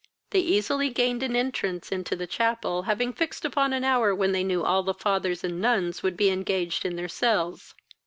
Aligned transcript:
They 0.31 0.39
easily 0.39 0.89
gained 0.89 1.21
an 1.21 1.35
entrance 1.35 1.91
into 1.91 2.15
the 2.15 2.25
chapel, 2.25 2.81
having 2.81 3.13
fixed 3.13 3.45
upon 3.45 3.71
an 3.71 3.83
hour 3.83 4.15
when 4.15 4.31
they 4.31 4.43
knew 4.43 4.63
all 4.63 4.81
the 4.81 4.95
fathers 4.95 5.43
and 5.43 5.61
nuns 5.61 6.01
would 6.01 6.17
be 6.17 6.31
engaged 6.31 6.85
in 6.85 6.95
their 6.95 7.07
cells. 7.07 7.75